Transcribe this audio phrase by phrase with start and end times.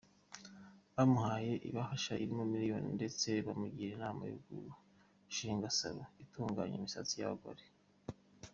[0.95, 4.37] Bamuhaye ibahasha irimo miliyoni ndetse bamugira inama yo
[5.25, 7.63] gushinga Salon itunganya imisatsi y’abagore.